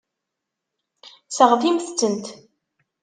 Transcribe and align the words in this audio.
Seɣtimt-tent. 1.29 2.25